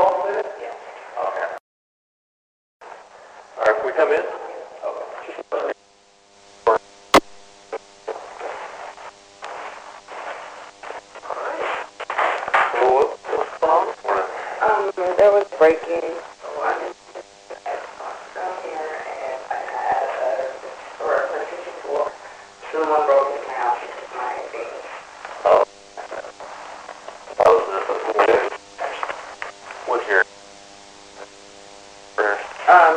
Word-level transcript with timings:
All 0.00 0.28
right, 0.28 0.44
can 3.66 3.84
we 3.86 3.90
come 3.92 4.12
in? 4.12 4.22
Okay. 4.86 5.70
Um, 14.62 14.92
there 15.18 15.32
was 15.32 15.46
breaking. 15.58 16.12